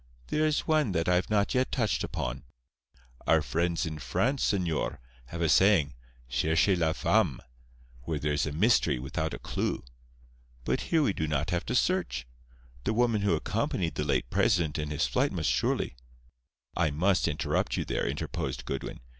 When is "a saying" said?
5.43-5.93